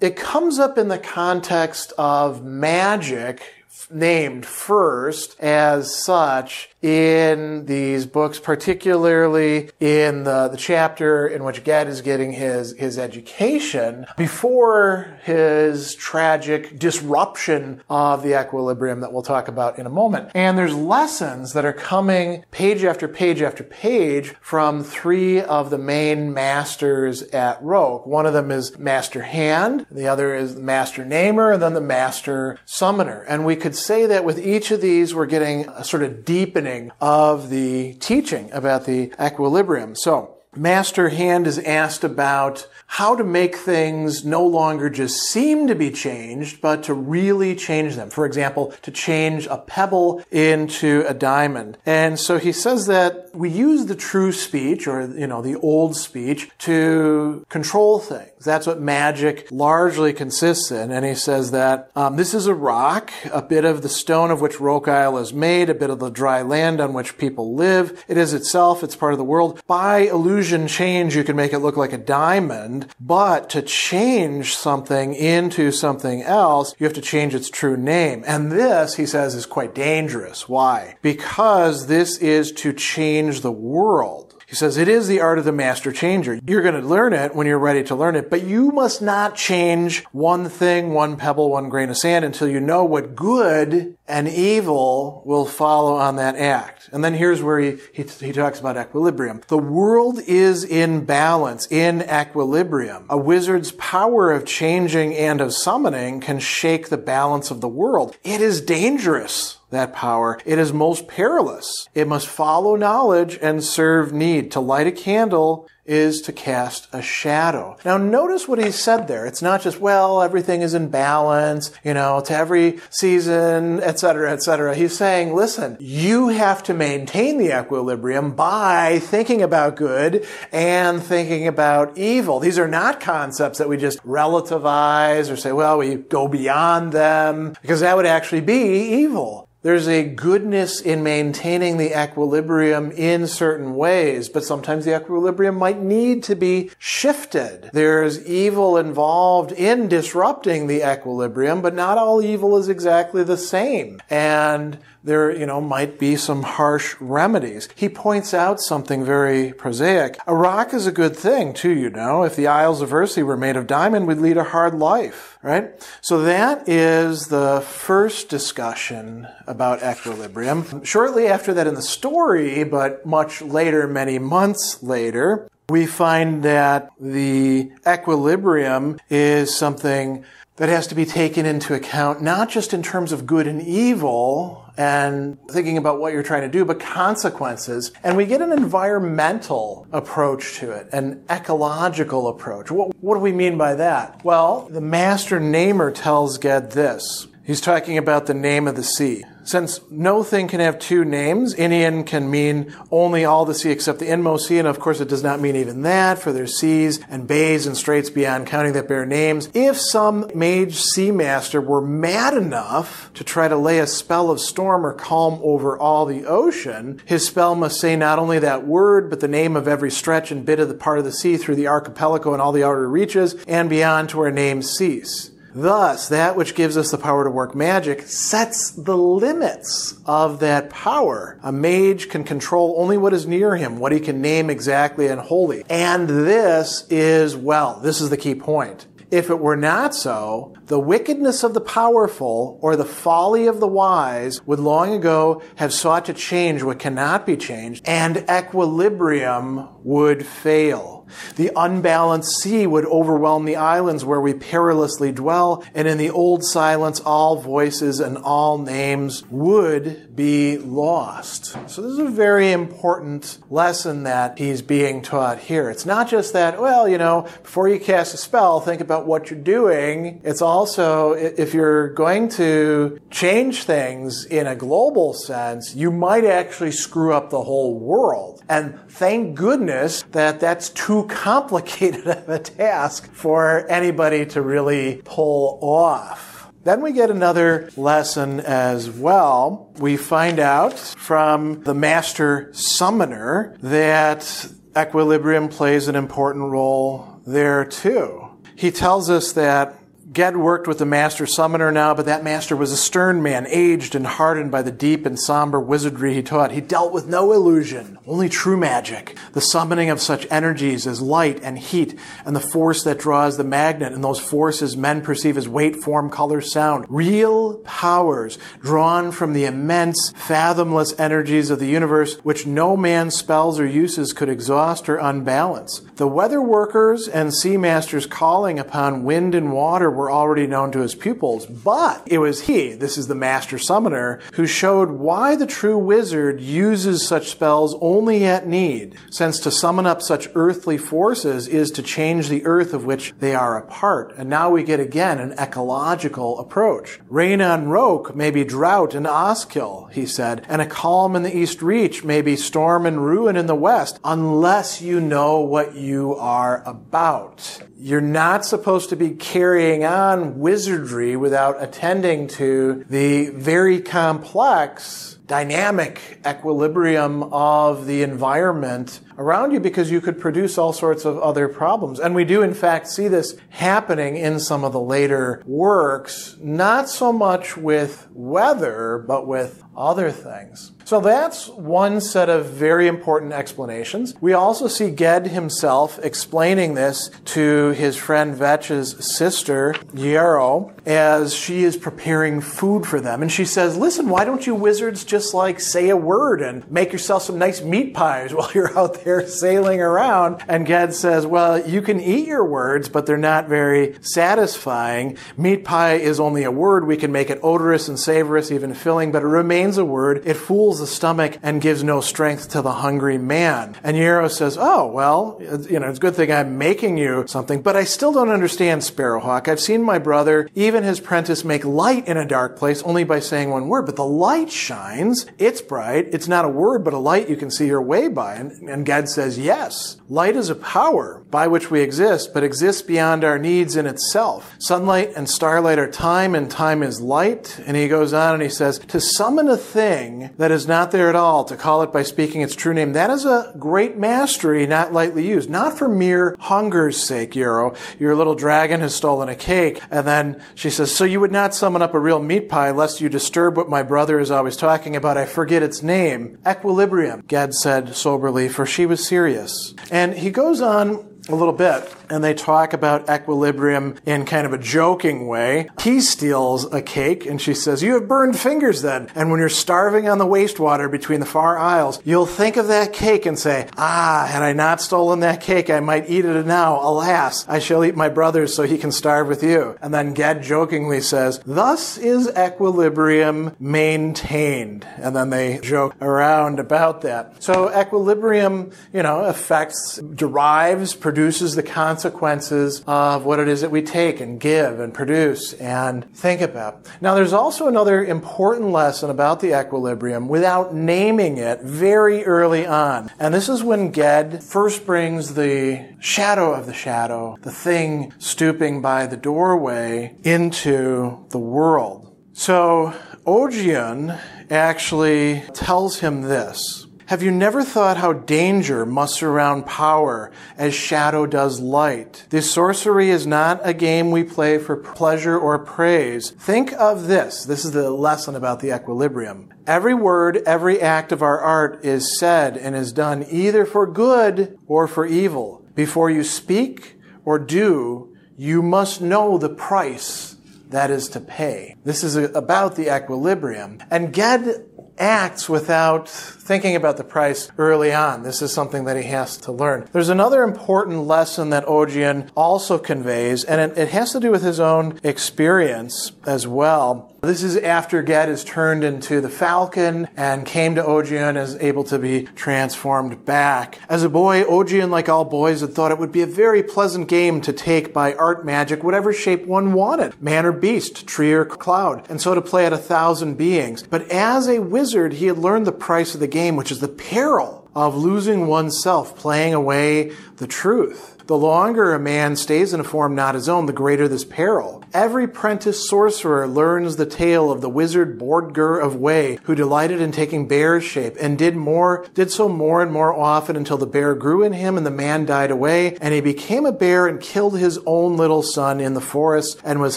It 0.00 0.16
comes 0.16 0.58
up 0.58 0.78
in 0.78 0.88
the 0.88 0.98
context 0.98 1.92
of 1.98 2.44
magic 2.44 3.42
named 3.90 4.46
first 4.46 5.38
as 5.40 5.94
such 5.94 6.70
in 6.82 7.66
these 7.66 8.06
books, 8.06 8.38
particularly 8.38 9.70
in 9.80 10.24
the, 10.24 10.48
the 10.48 10.56
chapter 10.56 11.26
in 11.26 11.44
which 11.44 11.62
Ged 11.64 11.88
is 11.88 12.00
getting 12.00 12.32
his, 12.32 12.72
his 12.78 12.98
education 12.98 14.06
before 14.16 15.18
his 15.22 15.94
tragic 15.94 16.78
disruption 16.78 17.82
of 17.90 18.22
the 18.22 18.40
equilibrium 18.40 19.00
that 19.00 19.12
we'll 19.12 19.22
talk 19.22 19.48
about 19.48 19.78
in 19.78 19.86
a 19.86 19.90
moment. 19.90 20.30
And 20.34 20.56
there's 20.56 20.74
lessons 20.74 21.52
that 21.52 21.64
are 21.64 21.72
coming 21.72 22.44
page 22.50 22.84
after 22.84 23.08
page 23.08 23.42
after 23.42 23.62
page 23.62 24.34
from 24.40 24.82
three 24.82 25.40
of 25.40 25.70
the 25.70 25.78
main 25.78 26.32
masters 26.32 27.22
at 27.24 27.62
Roke. 27.62 28.06
One 28.06 28.26
of 28.26 28.32
them 28.32 28.50
is 28.50 28.78
Master 28.78 29.22
Hand, 29.22 29.86
the 29.90 30.08
other 30.08 30.34
is 30.34 30.56
Master 30.56 31.04
Namer, 31.04 31.52
and 31.52 31.62
then 31.62 31.74
the 31.74 31.80
Master 31.80 32.58
Summoner. 32.64 33.22
And 33.22 33.44
we 33.44 33.56
could 33.56 33.76
say 33.76 34.06
that 34.06 34.24
with 34.24 34.38
each 34.38 34.70
of 34.70 34.80
these, 34.80 35.14
we're 35.14 35.26
getting 35.26 35.68
a 35.68 35.84
sort 35.84 36.02
of 36.02 36.24
deepening 36.24 36.69
of 37.00 37.50
the 37.50 37.94
teaching 37.94 38.50
about 38.52 38.84
the 38.86 39.12
equilibrium. 39.20 39.94
So, 39.94 40.39
Master 40.56 41.10
Hand 41.10 41.46
is 41.46 41.60
asked 41.60 42.02
about 42.02 42.66
how 42.88 43.14
to 43.14 43.22
make 43.22 43.54
things 43.54 44.24
no 44.24 44.44
longer 44.44 44.90
just 44.90 45.22
seem 45.22 45.68
to 45.68 45.76
be 45.76 45.92
changed, 45.92 46.60
but 46.60 46.82
to 46.82 46.92
really 46.92 47.54
change 47.54 47.94
them. 47.94 48.10
For 48.10 48.26
example, 48.26 48.74
to 48.82 48.90
change 48.90 49.46
a 49.46 49.58
pebble 49.58 50.24
into 50.32 51.04
a 51.06 51.14
diamond. 51.14 51.78
And 51.86 52.18
so 52.18 52.38
he 52.38 52.50
says 52.50 52.88
that 52.88 53.30
we 53.32 53.48
use 53.48 53.86
the 53.86 53.94
true 53.94 54.32
speech 54.32 54.88
or, 54.88 55.02
you 55.02 55.28
know, 55.28 55.40
the 55.40 55.54
old 55.60 55.94
speech 55.94 56.50
to 56.58 57.46
control 57.48 58.00
things. 58.00 58.44
That's 58.44 58.66
what 58.66 58.80
magic 58.80 59.46
largely 59.52 60.12
consists 60.12 60.72
in. 60.72 60.90
And 60.90 61.04
he 61.04 61.14
says 61.14 61.52
that 61.52 61.92
um, 61.94 62.16
this 62.16 62.34
is 62.34 62.48
a 62.48 62.54
rock, 62.54 63.12
a 63.32 63.40
bit 63.40 63.64
of 63.64 63.82
the 63.82 63.88
stone 63.88 64.32
of 64.32 64.40
which 64.40 64.58
Roke 64.58 64.88
Isle 64.88 65.18
is 65.18 65.32
made, 65.32 65.70
a 65.70 65.74
bit 65.74 65.90
of 65.90 66.00
the 66.00 66.10
dry 66.10 66.42
land 66.42 66.80
on 66.80 66.92
which 66.92 67.18
people 67.18 67.54
live. 67.54 68.04
It 68.08 68.16
is 68.16 68.34
itself, 68.34 68.82
it's 68.82 68.96
part 68.96 69.12
of 69.12 69.18
the 69.18 69.24
world. 69.24 69.62
By 69.68 70.00
illusion 70.00 70.39
change, 70.42 71.16
you 71.16 71.24
can 71.24 71.36
make 71.36 71.52
it 71.52 71.58
look 71.58 71.76
like 71.76 71.92
a 71.92 71.98
diamond, 71.98 72.92
but 73.00 73.50
to 73.50 73.62
change 73.62 74.54
something 74.54 75.14
into 75.14 75.70
something 75.72 76.22
else, 76.22 76.74
you 76.78 76.84
have 76.84 76.94
to 76.94 77.00
change 77.00 77.34
its 77.34 77.50
true 77.50 77.76
name. 77.76 78.24
And 78.26 78.50
this, 78.50 78.94
he 78.96 79.06
says, 79.06 79.34
is 79.34 79.46
quite 79.46 79.74
dangerous. 79.74 80.48
Why? 80.48 80.96
Because 81.02 81.86
this 81.86 82.18
is 82.18 82.52
to 82.52 82.72
change 82.72 83.40
the 83.40 83.52
world. 83.52 84.39
He 84.50 84.56
says, 84.56 84.76
it 84.76 84.88
is 84.88 85.06
the 85.06 85.20
art 85.20 85.38
of 85.38 85.44
the 85.44 85.52
master 85.52 85.92
changer. 85.92 86.40
You're 86.44 86.62
going 86.62 86.74
to 86.74 86.84
learn 86.84 87.12
it 87.12 87.36
when 87.36 87.46
you're 87.46 87.56
ready 87.56 87.84
to 87.84 87.94
learn 87.94 88.16
it, 88.16 88.28
but 88.28 88.42
you 88.42 88.72
must 88.72 89.00
not 89.00 89.36
change 89.36 90.02
one 90.06 90.48
thing, 90.48 90.92
one 90.92 91.16
pebble, 91.16 91.50
one 91.50 91.68
grain 91.68 91.88
of 91.88 91.96
sand 91.96 92.24
until 92.24 92.48
you 92.48 92.58
know 92.58 92.84
what 92.84 93.14
good 93.14 93.96
and 94.08 94.26
evil 94.26 95.22
will 95.24 95.46
follow 95.46 95.94
on 95.94 96.16
that 96.16 96.34
act. 96.34 96.90
And 96.92 97.04
then 97.04 97.14
here's 97.14 97.40
where 97.40 97.60
he, 97.60 97.78
he, 97.92 98.02
he 98.02 98.32
talks 98.32 98.58
about 98.58 98.76
equilibrium. 98.76 99.40
The 99.46 99.56
world 99.56 100.18
is 100.26 100.64
in 100.64 101.04
balance, 101.04 101.68
in 101.70 102.02
equilibrium. 102.02 103.06
A 103.08 103.16
wizard's 103.16 103.70
power 103.70 104.32
of 104.32 104.46
changing 104.46 105.14
and 105.14 105.40
of 105.40 105.54
summoning 105.54 106.20
can 106.20 106.40
shake 106.40 106.88
the 106.88 106.98
balance 106.98 107.52
of 107.52 107.60
the 107.60 107.68
world. 107.68 108.16
It 108.24 108.40
is 108.40 108.60
dangerous 108.60 109.59
that 109.70 109.92
power. 109.92 110.38
It 110.44 110.58
is 110.58 110.72
most 110.72 111.08
perilous. 111.08 111.88
It 111.94 112.08
must 112.08 112.26
follow 112.26 112.76
knowledge 112.76 113.38
and 113.40 113.64
serve 113.64 114.12
need. 114.12 114.50
To 114.52 114.60
light 114.60 114.86
a 114.86 114.92
candle 114.92 115.68
is 115.84 116.20
to 116.22 116.32
cast 116.32 116.88
a 116.92 117.02
shadow. 117.02 117.76
Now 117.84 117.96
notice 117.96 118.46
what 118.46 118.62
he 118.62 118.70
said 118.70 119.08
there. 119.08 119.26
It's 119.26 119.42
not 119.42 119.62
just, 119.62 119.80
well, 119.80 120.22
everything 120.22 120.62
is 120.62 120.74
in 120.74 120.88
balance, 120.88 121.72
you 121.84 121.94
know, 121.94 122.20
to 122.26 122.34
every 122.34 122.80
season, 122.90 123.80
etc., 123.80 124.32
etc. 124.32 124.74
He's 124.74 124.96
saying, 124.96 125.34
listen, 125.34 125.76
you 125.80 126.28
have 126.28 126.62
to 126.64 126.74
maintain 126.74 127.38
the 127.38 127.58
equilibrium 127.58 128.34
by 128.34 128.98
thinking 129.00 129.42
about 129.42 129.76
good 129.76 130.26
and 130.52 131.02
thinking 131.02 131.46
about 131.46 131.96
evil. 131.98 132.38
These 132.40 132.58
are 132.58 132.68
not 132.68 133.00
concepts 133.00 133.58
that 133.58 133.68
we 133.68 133.76
just 133.76 134.02
relativize 134.04 135.30
or 135.30 135.36
say, 135.36 135.52
well, 135.52 135.78
we 135.78 135.96
go 135.96 136.28
beyond 136.28 136.92
them, 136.92 137.56
because 137.62 137.80
that 137.80 137.96
would 137.96 138.06
actually 138.06 138.42
be 138.42 139.02
evil. 139.02 139.48
There's 139.62 139.88
a 139.88 140.04
goodness 140.04 140.80
in 140.80 141.02
maintaining 141.02 141.76
the 141.76 142.02
equilibrium 142.02 142.90
in 142.92 143.26
certain 143.26 143.74
ways, 143.74 144.30
but 144.30 144.42
sometimes 144.42 144.86
the 144.86 144.96
equilibrium 144.96 145.56
might 145.56 145.69
need 145.72 146.22
to 146.24 146.34
be 146.34 146.70
shifted. 146.78 147.70
There's 147.72 148.24
evil 148.26 148.76
involved 148.76 149.52
in 149.52 149.88
disrupting 149.88 150.66
the 150.66 150.82
equilibrium, 150.90 151.62
but 151.62 151.74
not 151.74 151.98
all 151.98 152.22
evil 152.22 152.56
is 152.56 152.68
exactly 152.68 153.22
the 153.24 153.36
same. 153.36 154.00
And 154.08 154.78
there, 155.02 155.34
you 155.34 155.46
know, 155.46 155.60
might 155.60 155.98
be 155.98 156.16
some 156.16 156.42
harsh 156.42 156.94
remedies. 157.00 157.68
He 157.74 157.88
points 157.88 158.34
out 158.34 158.60
something 158.60 159.04
very 159.04 159.52
prosaic. 159.52 160.18
A 160.26 160.34
rock 160.34 160.74
is 160.74 160.86
a 160.86 160.92
good 160.92 161.16
thing, 161.16 161.54
too, 161.54 161.70
you 161.70 161.90
know. 161.90 162.22
If 162.22 162.36
the 162.36 162.46
Isles 162.46 162.82
of 162.82 162.90
Earthsea 162.90 163.24
were 163.24 163.36
made 163.36 163.56
of 163.56 163.66
diamond, 163.66 164.06
we'd 164.06 164.18
lead 164.18 164.36
a 164.36 164.44
hard 164.44 164.74
life, 164.74 165.38
right? 165.42 165.70
So 166.00 166.22
that 166.22 166.68
is 166.68 167.28
the 167.28 167.60
first 167.66 168.28
discussion 168.28 169.26
about 169.46 169.82
equilibrium. 169.82 170.84
Shortly 170.84 171.26
after 171.26 171.54
that 171.54 171.66
in 171.66 171.74
the 171.74 171.82
story, 171.82 172.64
but 172.64 173.06
much 173.06 173.40
later, 173.40 173.86
many 173.86 174.18
months 174.18 174.82
later, 174.82 175.48
we 175.68 175.86
find 175.86 176.42
that 176.42 176.90
the 177.00 177.70
equilibrium 177.86 178.98
is 179.08 179.56
something 179.56 180.24
that 180.60 180.68
has 180.68 180.86
to 180.86 180.94
be 180.94 181.06
taken 181.06 181.46
into 181.46 181.72
account, 181.72 182.20
not 182.20 182.50
just 182.50 182.74
in 182.74 182.82
terms 182.82 183.12
of 183.12 183.24
good 183.24 183.46
and 183.46 183.62
evil 183.62 184.70
and 184.76 185.38
thinking 185.48 185.78
about 185.78 185.98
what 185.98 186.12
you're 186.12 186.22
trying 186.22 186.42
to 186.42 186.50
do, 186.50 186.66
but 186.66 186.78
consequences. 186.78 187.92
And 188.04 188.14
we 188.14 188.26
get 188.26 188.42
an 188.42 188.52
environmental 188.52 189.86
approach 189.90 190.58
to 190.58 190.70
it, 190.72 190.90
an 190.92 191.24
ecological 191.30 192.28
approach. 192.28 192.70
What, 192.70 192.94
what 193.02 193.14
do 193.14 193.20
we 193.20 193.32
mean 193.32 193.56
by 193.56 193.74
that? 193.76 194.22
Well, 194.22 194.68
the 194.70 194.82
master 194.82 195.40
namer 195.40 195.90
tells 195.90 196.36
Ged 196.36 196.72
this. 196.72 197.26
He's 197.42 197.62
talking 197.62 197.96
about 197.96 198.26
the 198.26 198.34
name 198.34 198.68
of 198.68 198.76
the 198.76 198.84
sea. 198.84 199.24
Since 199.50 199.80
no 199.90 200.22
thing 200.22 200.46
can 200.46 200.60
have 200.60 200.78
two 200.78 201.04
names, 201.04 201.56
Inien 201.56 202.06
can 202.06 202.30
mean 202.30 202.72
only 202.92 203.24
all 203.24 203.44
the 203.44 203.52
sea 203.52 203.72
except 203.72 203.98
the 203.98 204.08
inmost 204.08 204.46
sea, 204.46 204.60
and 204.60 204.68
of 204.68 204.78
course 204.78 205.00
it 205.00 205.08
does 205.08 205.24
not 205.24 205.40
mean 205.40 205.56
even 205.56 205.82
that, 205.82 206.20
for 206.20 206.30
there's 206.30 206.56
seas 206.56 207.00
and 207.08 207.26
bays 207.26 207.66
and 207.66 207.76
straits 207.76 208.10
beyond 208.10 208.46
counting 208.46 208.74
that 208.74 208.86
bear 208.86 209.04
names. 209.04 209.50
If 209.52 209.76
some 209.76 210.30
mage 210.36 210.76
sea 210.76 211.10
master 211.10 211.60
were 211.60 211.80
mad 211.80 212.34
enough 212.34 213.12
to 213.14 213.24
try 213.24 213.48
to 213.48 213.56
lay 213.56 213.80
a 213.80 213.88
spell 213.88 214.30
of 214.30 214.38
storm 214.38 214.86
or 214.86 214.92
calm 214.92 215.40
over 215.42 215.76
all 215.76 216.06
the 216.06 216.26
ocean, 216.26 217.02
his 217.04 217.26
spell 217.26 217.56
must 217.56 217.80
say 217.80 217.96
not 217.96 218.20
only 218.20 218.38
that 218.38 218.68
word, 218.68 219.10
but 219.10 219.18
the 219.18 219.26
name 219.26 219.56
of 219.56 219.66
every 219.66 219.90
stretch 219.90 220.30
and 220.30 220.46
bit 220.46 220.60
of 220.60 220.68
the 220.68 220.74
part 220.74 221.00
of 221.00 221.04
the 221.04 221.10
sea 221.10 221.36
through 221.36 221.56
the 221.56 221.66
archipelago 221.66 222.32
and 222.32 222.40
all 222.40 222.52
the 222.52 222.62
outer 222.62 222.88
reaches, 222.88 223.34
and 223.48 223.68
beyond 223.68 224.10
to 224.10 224.18
where 224.18 224.30
names 224.30 224.70
cease. 224.70 225.29
Thus, 225.54 226.08
that 226.08 226.36
which 226.36 226.54
gives 226.54 226.76
us 226.76 226.90
the 226.90 226.98
power 226.98 227.24
to 227.24 227.30
work 227.30 227.54
magic 227.54 228.02
sets 228.02 228.70
the 228.70 228.96
limits 228.96 230.00
of 230.06 230.40
that 230.40 230.70
power. 230.70 231.38
A 231.42 231.52
mage 231.52 232.08
can 232.08 232.24
control 232.24 232.74
only 232.78 232.96
what 232.96 233.12
is 233.12 233.26
near 233.26 233.56
him, 233.56 233.78
what 233.78 233.92
he 233.92 234.00
can 234.00 234.20
name 234.20 234.48
exactly 234.48 235.08
and 235.08 235.20
wholly. 235.20 235.64
And 235.68 236.08
this 236.08 236.86
is, 236.90 237.36
well, 237.36 237.80
this 237.80 238.00
is 238.00 238.10
the 238.10 238.16
key 238.16 238.34
point. 238.34 238.86
If 239.10 239.28
it 239.28 239.40
were 239.40 239.56
not 239.56 239.92
so, 239.92 240.54
the 240.66 240.78
wickedness 240.78 241.42
of 241.42 241.52
the 241.52 241.60
powerful 241.60 242.60
or 242.62 242.76
the 242.76 242.84
folly 242.84 243.48
of 243.48 243.58
the 243.58 243.66
wise 243.66 244.40
would 244.46 244.60
long 244.60 244.94
ago 244.94 245.42
have 245.56 245.72
sought 245.72 246.04
to 246.04 246.14
change 246.14 246.62
what 246.62 246.78
cannot 246.78 247.26
be 247.26 247.36
changed, 247.36 247.82
and 247.88 248.18
equilibrium 248.30 249.68
would 249.82 250.24
fail. 250.24 250.99
The 251.36 251.50
unbalanced 251.56 252.40
sea 252.40 252.66
would 252.66 252.86
overwhelm 252.86 253.44
the 253.44 253.56
islands 253.56 254.04
where 254.04 254.20
we 254.20 254.34
perilously 254.34 255.12
dwell, 255.12 255.64
and 255.74 255.86
in 255.86 255.98
the 255.98 256.10
old 256.10 256.44
silence, 256.44 257.00
all 257.00 257.40
voices 257.40 258.00
and 258.00 258.18
all 258.18 258.58
names 258.58 259.24
would 259.30 260.16
be 260.16 260.58
lost. 260.58 261.56
So, 261.68 261.82
this 261.82 261.92
is 261.92 261.98
a 261.98 262.10
very 262.10 262.52
important 262.52 263.38
lesson 263.50 264.02
that 264.04 264.38
he's 264.38 264.62
being 264.62 265.02
taught 265.02 265.38
here. 265.38 265.70
It's 265.70 265.86
not 265.86 266.08
just 266.08 266.32
that, 266.32 266.60
well, 266.60 266.88
you 266.88 266.98
know, 266.98 267.22
before 267.42 267.68
you 267.68 267.78
cast 267.80 268.14
a 268.14 268.16
spell, 268.16 268.60
think 268.60 268.80
about 268.80 269.06
what 269.06 269.30
you're 269.30 269.40
doing. 269.40 270.20
It's 270.24 270.42
also, 270.42 271.12
if 271.12 271.54
you're 271.54 271.88
going 271.94 272.28
to 272.30 273.00
change 273.10 273.64
things 273.64 274.24
in 274.24 274.46
a 274.46 274.54
global 274.54 275.14
sense, 275.14 275.74
you 275.74 275.90
might 275.90 276.24
actually 276.24 276.72
screw 276.72 277.12
up 277.12 277.30
the 277.30 277.42
whole 277.42 277.78
world. 277.78 278.39
And 278.50 278.80
thank 278.88 279.36
goodness 279.36 280.02
that 280.10 280.40
that's 280.40 280.70
too 280.70 281.06
complicated 281.08 282.04
of 282.08 282.28
a 282.28 282.40
task 282.40 283.08
for 283.12 283.64
anybody 283.70 284.26
to 284.26 284.42
really 284.42 285.02
pull 285.04 285.60
off. 285.62 286.50
Then 286.64 286.82
we 286.82 286.92
get 286.92 287.10
another 287.10 287.70
lesson 287.76 288.40
as 288.40 288.90
well. 288.90 289.72
We 289.78 289.96
find 289.96 290.40
out 290.40 290.76
from 290.76 291.62
the 291.62 291.74
master 291.74 292.50
summoner 292.52 293.56
that 293.62 294.48
equilibrium 294.76 295.48
plays 295.48 295.86
an 295.86 295.94
important 295.94 296.50
role 296.50 297.22
there 297.24 297.64
too. 297.64 298.30
He 298.56 298.72
tells 298.72 299.08
us 299.08 299.32
that 299.32 299.79
Ged 300.12 300.36
worked 300.36 300.66
with 300.66 300.78
the 300.78 300.86
master 300.86 301.24
summoner 301.24 301.70
now, 301.70 301.94
but 301.94 302.04
that 302.06 302.24
master 302.24 302.56
was 302.56 302.72
a 302.72 302.76
stern 302.76 303.22
man, 303.22 303.46
aged 303.46 303.94
and 303.94 304.04
hardened 304.04 304.50
by 304.50 304.60
the 304.60 304.72
deep 304.72 305.06
and 305.06 305.16
somber 305.16 305.60
wizardry 305.60 306.14
he 306.14 306.22
taught. 306.22 306.50
He 306.50 306.60
dealt 306.60 306.92
with 306.92 307.06
no 307.06 307.30
illusion, 307.30 307.96
only 308.08 308.28
true 308.28 308.56
magic, 308.56 309.16
the 309.34 309.40
summoning 309.40 309.88
of 309.88 310.00
such 310.00 310.26
energies 310.28 310.84
as 310.84 311.00
light 311.00 311.38
and 311.44 311.56
heat, 311.56 311.96
and 312.24 312.34
the 312.34 312.40
force 312.40 312.82
that 312.82 312.98
draws 312.98 313.36
the 313.36 313.44
magnet, 313.44 313.92
and 313.92 314.02
those 314.02 314.18
forces 314.18 314.76
men 314.76 315.00
perceive 315.00 315.36
as 315.36 315.48
weight, 315.48 315.76
form, 315.76 316.10
color, 316.10 316.40
sound. 316.40 316.86
Real 316.88 317.58
powers 317.58 318.36
drawn 318.60 319.12
from 319.12 319.32
the 319.32 319.44
immense, 319.44 320.12
fathomless 320.16 320.92
energies 320.98 321.50
of 321.50 321.60
the 321.60 321.68
universe, 321.68 322.16
which 322.24 322.48
no 322.48 322.76
man's 322.76 323.14
spells 323.14 323.60
or 323.60 323.66
uses 323.66 324.12
could 324.12 324.28
exhaust 324.28 324.88
or 324.88 324.96
unbalance. 324.96 325.82
The 325.94 326.08
weather 326.08 326.42
workers 326.42 327.06
and 327.06 327.32
sea 327.32 327.56
masters 327.56 328.06
calling 328.06 328.58
upon 328.58 329.04
wind 329.04 329.36
and 329.36 329.52
water 329.52 329.99
were 330.00 330.10
already 330.10 330.46
known 330.46 330.72
to 330.72 330.80
his 330.80 330.94
pupils, 330.94 331.44
but 331.44 332.02
it 332.06 332.16
was 332.16 332.40
he, 332.42 332.72
this 332.72 332.96
is 332.96 333.06
the 333.06 333.14
master 333.14 333.58
summoner, 333.58 334.18
who 334.32 334.46
showed 334.46 334.90
why 334.90 335.36
the 335.36 335.46
true 335.46 335.76
wizard 335.76 336.40
uses 336.40 337.06
such 337.06 337.28
spells 337.28 337.76
only 337.82 338.24
at 338.24 338.46
need, 338.46 338.96
since 339.10 339.38
to 339.40 339.50
summon 339.50 339.84
up 339.84 340.00
such 340.00 340.30
earthly 340.34 340.78
forces 340.78 341.46
is 341.46 341.70
to 341.70 341.82
change 341.82 342.28
the 342.28 342.46
earth 342.46 342.72
of 342.72 342.86
which 342.86 343.12
they 343.18 343.34
are 343.34 343.58
a 343.58 343.66
part. 343.66 344.16
And 344.16 344.30
now 344.30 344.48
we 344.48 344.62
get 344.62 344.80
again 344.80 345.18
an 345.18 345.34
ecological 345.38 346.38
approach. 346.38 346.98
Rain 347.10 347.42
on 347.42 347.68
Roke 347.68 348.16
may 348.16 348.30
be 348.30 348.42
drought 348.42 348.94
and 348.94 349.06
Osskil, 349.06 349.92
he 349.92 350.06
said, 350.06 350.46
and 350.48 350.62
a 350.62 350.66
calm 350.66 351.14
in 351.14 351.24
the 351.24 351.36
east 351.36 351.60
reach 351.60 352.04
may 352.04 352.22
be 352.22 352.36
storm 352.36 352.86
and 352.86 353.04
ruin 353.04 353.36
in 353.36 353.44
the 353.44 353.54
west, 353.54 354.00
unless 354.02 354.80
you 354.80 354.98
know 354.98 355.40
what 355.40 355.74
you 355.74 356.14
are 356.14 356.62
about. 356.64 357.60
You're 357.76 358.00
not 358.00 358.44
supposed 358.44 358.90
to 358.90 358.96
be 358.96 359.10
carrying 359.10 359.84
on 359.90 360.38
wizardry 360.38 361.16
without 361.16 361.62
attending 361.62 362.28
to 362.28 362.84
the 362.88 363.30
very 363.30 363.80
complex 363.80 365.18
dynamic 365.26 366.20
equilibrium 366.26 367.22
of 367.32 367.86
the 367.86 368.02
environment 368.02 369.00
around 369.16 369.52
you 369.52 369.60
because 369.60 369.88
you 369.88 370.00
could 370.00 370.18
produce 370.18 370.58
all 370.58 370.72
sorts 370.72 371.04
of 371.04 371.16
other 371.18 371.46
problems. 371.46 372.00
And 372.00 372.16
we 372.16 372.24
do 372.24 372.42
in 372.42 372.52
fact 372.52 372.88
see 372.88 373.06
this 373.06 373.36
happening 373.50 374.16
in 374.16 374.40
some 374.40 374.64
of 374.64 374.72
the 374.72 374.80
later 374.80 375.40
works, 375.46 376.36
not 376.40 376.88
so 376.88 377.12
much 377.12 377.56
with 377.56 378.08
weather, 378.12 379.04
but 379.06 379.24
with 379.24 379.62
other 379.76 380.10
things. 380.10 380.72
So 380.90 381.00
that's 381.00 381.48
one 381.48 382.00
set 382.00 382.28
of 382.28 382.46
very 382.46 382.88
important 382.88 383.32
explanations. 383.32 384.12
We 384.20 384.32
also 384.32 384.66
see 384.66 384.90
Ged 384.90 385.28
himself 385.28 386.00
explaining 386.02 386.74
this 386.74 387.12
to 387.26 387.68
his 387.70 387.96
friend 387.96 388.34
Vetch's 388.34 389.14
sister, 389.14 389.76
Yarrow, 389.94 390.72
as 390.84 391.32
she 391.32 391.62
is 391.62 391.76
preparing 391.76 392.40
food 392.40 392.86
for 392.86 393.00
them. 393.00 393.22
And 393.22 393.30
she 393.30 393.44
says, 393.44 393.76
Listen, 393.76 394.08
why 394.08 394.24
don't 394.24 394.44
you 394.44 394.56
wizards 394.56 395.04
just 395.04 395.32
like 395.32 395.60
say 395.60 395.90
a 395.90 395.96
word 395.96 396.42
and 396.42 396.68
make 396.68 396.92
yourself 396.92 397.22
some 397.22 397.38
nice 397.38 397.62
meat 397.62 397.94
pies 397.94 398.34
while 398.34 398.50
you're 398.52 398.76
out 398.76 399.04
there 399.04 399.24
sailing 399.28 399.80
around? 399.80 400.42
And 400.48 400.66
Ged 400.66 400.92
says, 400.92 401.24
Well, 401.24 401.64
you 401.68 401.82
can 401.82 402.00
eat 402.00 402.26
your 402.26 402.44
words, 402.44 402.88
but 402.88 403.06
they're 403.06 403.16
not 403.16 403.48
very 403.48 403.96
satisfying. 404.00 405.16
Meat 405.36 405.64
pie 405.64 405.94
is 405.94 406.18
only 406.18 406.42
a 406.42 406.50
word. 406.50 406.84
We 406.84 406.96
can 406.96 407.12
make 407.12 407.30
it 407.30 407.38
odorous 407.44 407.86
and 407.86 407.98
savorous, 407.98 408.50
even 408.50 408.74
filling, 408.74 409.12
but 409.12 409.22
it 409.22 409.26
remains 409.26 409.59
a 409.78 409.84
word. 409.84 410.22
It 410.26 410.34
fools 410.34 410.80
the 410.80 410.86
stomach 410.86 411.38
and 411.42 411.60
gives 411.60 411.84
no 411.84 412.00
strength 412.00 412.48
to 412.50 412.62
the 412.62 412.72
hungry 412.72 413.18
man. 413.18 413.76
And 413.82 413.96
Yarrow 413.96 414.28
says, 414.28 414.56
Oh, 414.58 414.86
well, 414.86 415.38
you 415.40 415.78
know, 415.78 415.88
it's 415.88 415.98
a 415.98 416.00
good 416.00 416.16
thing 416.16 416.32
I'm 416.32 416.58
making 416.58 416.98
you 416.98 417.24
something, 417.26 417.62
but 417.62 417.76
I 417.76 417.84
still 417.84 418.12
don't 418.12 418.30
understand 418.30 418.82
Sparrowhawk. 418.82 419.48
I've 419.48 419.60
seen 419.60 419.82
my 419.82 419.98
brother, 419.98 420.48
even 420.54 420.84
his 420.84 421.00
prentice, 421.00 421.44
make 421.44 421.64
light 421.64 422.08
in 422.08 422.16
a 422.16 422.26
dark 422.26 422.56
place 422.56 422.82
only 422.82 423.04
by 423.04 423.20
saying 423.20 423.50
one 423.50 423.68
word, 423.68 423.86
but 423.86 423.96
the 423.96 424.04
light 424.04 424.50
shines. 424.50 425.26
It's 425.38 425.60
bright. 425.60 426.08
It's 426.12 426.28
not 426.28 426.44
a 426.44 426.48
word, 426.48 426.84
but 426.84 426.94
a 426.94 426.98
light 426.98 427.28
you 427.28 427.36
can 427.36 427.50
see 427.50 427.66
your 427.66 427.82
way 427.82 428.08
by. 428.08 428.34
And, 428.34 428.68
and 428.68 429.08
says, 429.08 429.38
Yes, 429.38 430.00
light 430.08 430.36
is 430.36 430.50
a 430.50 430.54
power 430.54 431.22
by 431.30 431.46
which 431.46 431.70
we 431.70 431.80
exist, 431.80 432.34
but 432.34 432.42
exists 432.42 432.82
beyond 432.82 433.24
our 433.24 433.38
needs 433.38 433.76
in 433.76 433.86
itself. 433.86 434.54
Sunlight 434.58 435.12
and 435.16 435.28
starlight 435.28 435.78
are 435.78 435.90
time, 435.90 436.34
and 436.34 436.50
time 436.50 436.82
is 436.82 437.00
light. 437.00 437.60
And 437.66 437.76
he 437.76 437.88
goes 437.88 438.12
on 438.12 438.34
and 438.34 438.42
he 438.42 438.48
says, 438.48 438.78
To 438.78 439.00
summon 439.00 439.48
a 439.50 439.56
thing 439.56 440.30
that 440.38 440.50
is 440.50 440.66
not 440.66 440.90
there 440.90 441.08
at 441.08 441.14
all, 441.14 441.44
to 441.44 441.56
call 441.56 441.82
it 441.82 441.92
by 441.92 442.02
speaking 442.02 442.40
its 442.40 442.54
true 442.54 442.72
name, 442.72 442.92
that 442.92 443.10
is 443.10 443.24
a 443.24 443.52
great 443.58 443.96
mastery 443.96 444.66
not 444.66 444.92
lightly 444.92 445.26
used. 445.26 445.50
Not 445.50 445.76
for 445.76 445.88
mere 445.88 446.36
hunger's 446.38 447.02
sake, 447.02 447.36
Yarrow. 447.36 447.74
Your 447.98 448.14
little 448.16 448.34
dragon 448.34 448.80
has 448.80 448.94
stolen 448.94 449.28
a 449.28 449.34
cake. 449.34 449.82
And 449.90 450.06
then 450.06 450.42
she 450.54 450.70
says, 450.70 450.94
So 450.94 451.04
you 451.04 451.20
would 451.20 451.32
not 451.32 451.54
summon 451.54 451.82
up 451.82 451.94
a 451.94 451.98
real 451.98 452.22
meat 452.22 452.48
pie 452.48 452.70
lest 452.70 453.00
you 453.00 453.08
disturb 453.08 453.56
what 453.56 453.68
my 453.68 453.82
brother 453.82 454.18
is 454.20 454.30
always 454.30 454.56
talking 454.56 454.96
about. 454.96 455.16
I 455.16 455.26
forget 455.26 455.62
its 455.62 455.82
name. 455.82 456.38
Equilibrium, 456.48 457.24
Ged 457.28 457.54
said 457.54 457.94
soberly, 457.94 458.48
for 458.48 458.64
she 458.64 458.86
was 458.86 459.06
serious. 459.06 459.74
And 459.90 460.14
he 460.14 460.30
goes 460.30 460.60
on 460.60 461.20
a 461.28 461.34
little 461.34 461.52
bit 461.52 461.94
and 462.10 462.22
they 462.22 462.34
talk 462.34 462.72
about 462.72 463.08
equilibrium 463.08 463.96
in 464.04 464.24
kind 464.24 464.46
of 464.46 464.52
a 464.52 464.58
joking 464.58 465.26
way. 465.26 465.68
He 465.80 466.00
steals 466.00 466.72
a 466.72 466.82
cake 466.82 467.24
and 467.26 467.40
she 467.40 467.54
says, 467.54 467.82
You 467.82 467.94
have 467.94 468.08
burned 468.08 468.38
fingers 468.38 468.82
then. 468.82 469.08
And 469.14 469.30
when 469.30 469.40
you're 469.40 469.48
starving 469.48 470.08
on 470.08 470.18
the 470.18 470.26
wastewater 470.26 470.90
between 470.90 471.20
the 471.20 471.26
far 471.26 471.58
isles, 471.58 472.00
you'll 472.04 472.26
think 472.26 472.56
of 472.56 472.68
that 472.68 472.92
cake 472.92 473.26
and 473.26 473.38
say, 473.38 473.68
Ah, 473.76 474.28
had 474.30 474.42
I 474.42 474.52
not 474.52 474.80
stolen 474.80 475.20
that 475.20 475.40
cake, 475.40 475.70
I 475.70 475.80
might 475.80 476.10
eat 476.10 476.24
it 476.24 476.46
now. 476.46 476.80
Alas, 476.80 477.48
I 477.48 477.58
shall 477.58 477.84
eat 477.84 477.96
my 477.96 478.08
brother's 478.08 478.54
so 478.54 478.64
he 478.64 478.78
can 478.78 478.92
starve 478.92 479.28
with 479.28 479.42
you. 479.42 479.76
And 479.80 479.94
then 479.94 480.14
Ged 480.14 480.42
jokingly 480.42 481.00
says, 481.00 481.40
Thus 481.46 481.96
is 481.96 482.28
equilibrium 482.36 483.56
maintained. 483.58 484.86
And 484.96 485.14
then 485.14 485.30
they 485.30 485.58
joke 485.58 485.94
around 486.00 486.58
about 486.58 487.02
that. 487.02 487.42
So 487.42 487.70
equilibrium, 487.78 488.72
you 488.92 489.02
know, 489.02 489.20
affects, 489.20 489.98
derives, 489.98 490.94
produces 490.94 491.54
the 491.54 491.62
concept 491.62 491.99
consequences 492.00 492.82
of 492.86 493.26
what 493.26 493.38
it 493.38 493.46
is 493.46 493.60
that 493.60 493.70
we 493.70 493.82
take 493.82 494.20
and 494.20 494.40
give 494.40 494.80
and 494.80 494.94
produce 494.94 495.52
and 495.54 496.10
think 496.16 496.40
about. 496.40 496.88
Now, 497.02 497.14
there's 497.14 497.34
also 497.34 497.68
another 497.68 498.02
important 498.02 498.70
lesson 498.70 499.10
about 499.10 499.40
the 499.40 499.60
equilibrium 499.60 500.26
without 500.26 500.74
naming 500.74 501.36
it 501.36 501.60
very 501.60 502.24
early 502.24 502.66
on. 502.66 503.10
And 503.18 503.34
this 503.34 503.50
is 503.50 503.62
when 503.62 503.92
Ged 503.92 504.42
first 504.42 504.86
brings 504.86 505.34
the 505.34 505.94
shadow 506.00 506.54
of 506.54 506.64
the 506.64 506.72
shadow, 506.72 507.36
the 507.42 507.52
thing 507.52 508.14
stooping 508.18 508.80
by 508.80 509.06
the 509.06 509.18
doorway, 509.18 510.16
into 510.24 511.26
the 511.28 511.38
world. 511.38 512.16
So, 512.32 512.94
Ogion 513.26 514.14
actually 514.48 515.42
tells 515.52 516.00
him 516.00 516.22
this. 516.22 516.86
Have 517.10 517.24
you 517.24 517.32
never 517.32 517.64
thought 517.64 517.96
how 517.96 518.12
danger 518.12 518.86
must 518.86 519.16
surround 519.16 519.66
power 519.66 520.30
as 520.56 520.76
shadow 520.76 521.26
does 521.26 521.58
light? 521.58 522.24
This 522.30 522.52
sorcery 522.52 523.10
is 523.10 523.26
not 523.26 523.60
a 523.64 523.74
game 523.74 524.12
we 524.12 524.22
play 524.22 524.58
for 524.58 524.76
pleasure 524.76 525.36
or 525.36 525.58
praise. 525.58 526.30
Think 526.30 526.72
of 526.74 527.08
this. 527.08 527.42
This 527.42 527.64
is 527.64 527.72
the 527.72 527.90
lesson 527.90 528.36
about 528.36 528.60
the 528.60 528.72
equilibrium. 528.72 529.52
Every 529.66 529.92
word, 529.92 530.36
every 530.46 530.80
act 530.80 531.10
of 531.10 531.20
our 531.20 531.40
art 531.40 531.84
is 531.84 532.16
said 532.16 532.56
and 532.56 532.76
is 532.76 532.92
done 532.92 533.26
either 533.28 533.66
for 533.66 533.88
good 533.88 534.56
or 534.68 534.86
for 534.86 535.04
evil. 535.04 535.64
Before 535.74 536.10
you 536.10 536.22
speak 536.22 536.96
or 537.24 537.40
do, 537.40 538.16
you 538.36 538.62
must 538.62 539.00
know 539.00 539.36
the 539.36 539.48
price 539.48 540.36
that 540.68 540.92
is 540.92 541.08
to 541.08 541.18
pay. 541.18 541.74
This 541.82 542.04
is 542.04 542.14
about 542.14 542.76
the 542.76 542.96
equilibrium. 542.96 543.82
And 543.90 544.14
Ged 544.14 544.66
acts 544.96 545.48
without 545.48 546.08
thinking 546.50 546.74
about 546.74 546.96
the 546.96 547.04
price 547.04 547.48
early 547.58 547.92
on. 547.92 548.24
This 548.24 548.42
is 548.42 548.52
something 548.52 548.84
that 548.86 548.96
he 548.96 549.04
has 549.04 549.36
to 549.36 549.52
learn. 549.52 549.88
There's 549.92 550.08
another 550.08 550.42
important 550.42 551.04
lesson 551.04 551.50
that 551.50 551.68
Ogion 551.68 552.28
also 552.34 552.76
conveys, 552.76 553.44
and 553.44 553.60
it, 553.60 553.78
it 553.78 553.90
has 553.90 554.10
to 554.14 554.18
do 554.18 554.32
with 554.32 554.42
his 554.42 554.58
own 554.58 554.98
experience 555.04 556.10
as 556.26 556.48
well. 556.48 557.14
This 557.22 557.42
is 557.42 557.58
after 557.58 558.02
Ged 558.02 558.30
is 558.30 558.44
turned 558.44 558.82
into 558.82 559.20
the 559.20 559.28
falcon 559.28 560.08
and 560.16 560.46
came 560.46 560.74
to 560.76 560.84
Ogion 560.84 561.36
as 561.36 561.54
able 561.56 561.84
to 561.84 561.98
be 561.98 562.22
transformed 562.34 563.26
back. 563.26 563.78
As 563.90 564.02
a 564.02 564.08
boy, 564.08 564.42
Ogion, 564.44 564.90
like 564.90 565.10
all 565.10 565.26
boys, 565.26 565.60
had 565.60 565.74
thought 565.74 565.90
it 565.90 565.98
would 565.98 566.12
be 566.12 566.22
a 566.22 566.26
very 566.26 566.62
pleasant 566.62 567.08
game 567.08 567.42
to 567.42 567.52
take 567.52 567.92
by 567.92 568.14
art 568.14 568.46
magic 568.46 568.82
whatever 568.82 569.12
shape 569.12 569.44
one 569.44 569.74
wanted, 569.74 570.20
man 570.22 570.46
or 570.46 570.52
beast, 570.52 571.06
tree 571.06 571.30
or 571.34 571.44
cloud, 571.44 572.06
and 572.08 572.22
so 572.22 572.34
to 572.34 572.40
play 572.40 572.64
at 572.64 572.72
a 572.72 572.78
thousand 572.78 573.36
beings. 573.36 573.82
But 573.82 574.10
as 574.10 574.48
a 574.48 574.60
wizard, 574.60 575.12
he 575.14 575.26
had 575.26 575.36
learned 575.36 575.66
the 575.66 575.72
price 575.72 576.14
of 576.14 576.20
the 576.20 576.26
game, 576.26 576.39
which 576.48 576.72
is 576.72 576.80
the 576.80 576.88
peril 576.88 577.68
of 577.74 577.96
losing 577.96 578.46
oneself, 578.46 579.16
playing 579.16 579.54
away 579.54 580.12
the 580.36 580.46
truth. 580.46 581.09
The 581.26 581.36
longer 581.36 581.94
a 581.94 581.98
man 581.98 582.36
stays 582.36 582.72
in 582.72 582.80
a 582.80 582.84
form 582.84 583.14
not 583.14 583.34
his 583.34 583.48
own, 583.48 583.66
the 583.66 583.72
greater 583.72 584.08
this 584.08 584.24
peril. 584.24 584.82
Every 584.92 585.28
prentice 585.28 585.88
sorcerer 585.88 586.46
learns 586.48 586.96
the 586.96 587.06
tale 587.06 587.50
of 587.50 587.60
the 587.60 587.68
wizard 587.68 588.18
Bordger 588.18 588.82
of 588.82 588.96
Way, 588.96 589.38
who 589.44 589.54
delighted 589.54 590.00
in 590.00 590.12
taking 590.12 590.48
bear's 590.48 590.84
shape 590.84 591.16
and 591.20 591.38
did 591.38 591.56
more, 591.56 592.06
did 592.14 592.30
so 592.30 592.48
more 592.48 592.82
and 592.82 592.92
more 592.92 593.14
often 593.14 593.56
until 593.56 593.78
the 593.78 593.86
bear 593.86 594.14
grew 594.14 594.42
in 594.42 594.52
him 594.52 594.76
and 594.76 594.84
the 594.84 594.90
man 594.90 595.24
died 595.24 595.50
away, 595.50 595.96
and 596.00 596.12
he 596.12 596.20
became 596.20 596.66
a 596.66 596.72
bear 596.72 597.06
and 597.06 597.20
killed 597.20 597.58
his 597.58 597.78
own 597.86 598.16
little 598.16 598.42
son 598.42 598.80
in 598.80 598.94
the 598.94 599.00
forest 599.00 599.60
and 599.64 599.80
was 599.80 599.96